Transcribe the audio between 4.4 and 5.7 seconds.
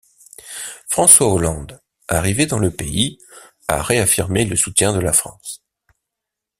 le soutien de la France.